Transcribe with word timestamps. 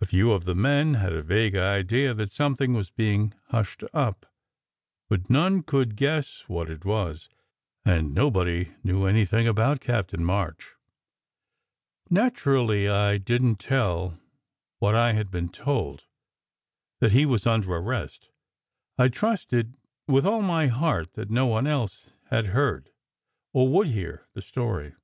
A 0.00 0.06
few 0.06 0.32
of 0.32 0.46
the 0.46 0.54
men 0.54 0.94
had 0.94 1.12
a 1.12 1.20
vague 1.20 1.54
idea 1.54 2.14
that 2.14 2.30
something 2.30 2.72
was 2.72 2.88
being 2.88 3.34
"hushed 3.48 3.84
up," 3.92 4.24
but 5.10 5.28
none 5.28 5.62
could 5.62 5.94
guess 5.94 6.44
what 6.48 6.70
it 6.70 6.86
was, 6.86 7.28
and 7.84 8.14
no 8.14 8.30
body 8.30 8.72
knew 8.82 9.04
anything 9.04 9.46
about 9.46 9.80
Captain 9.82 10.24
March. 10.24 10.70
Naturally 12.08 12.88
I 12.88 13.18
didn 13.18 13.56
t 13.56 13.66
tell 13.68 14.18
what 14.78 14.94
I 14.94 15.12
had 15.12 15.30
been 15.30 15.50
told: 15.50 16.06
that 17.00 17.12
he 17.12 17.26
was 17.26 17.46
under 17.46 17.74
arrest. 17.76 18.30
I 18.96 19.08
trusted 19.08 19.76
with 20.06 20.24
all 20.24 20.40
my 20.40 20.68
heart 20.68 21.12
that 21.12 21.28
no 21.28 21.44
one 21.44 21.66
else 21.66 22.08
had 22.30 22.46
heard, 22.56 22.88
or 23.52 23.68
would 23.68 23.88
hear, 23.88 24.28
the 24.32 24.40
story. 24.40 24.94